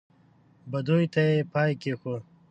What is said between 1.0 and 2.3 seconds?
ته یې پای کېښود.